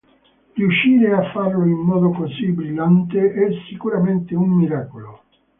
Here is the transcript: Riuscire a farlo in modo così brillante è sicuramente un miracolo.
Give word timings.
Riuscire 0.55 1.13
a 1.13 1.29
farlo 1.31 1.63
in 1.63 1.77
modo 1.77 2.09
così 2.09 2.47
brillante 2.49 3.33
è 3.35 3.49
sicuramente 3.69 4.33
un 4.33 4.49
miracolo. 4.49 5.21